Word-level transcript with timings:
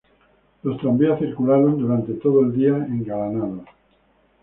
Los 0.63 0.79
tranvías 0.81 1.19
circularon 1.19 1.77
durante 1.77 2.13
todo 2.15 2.41
el 2.41 2.53
día 2.53 2.75
engalanados. 2.75 3.61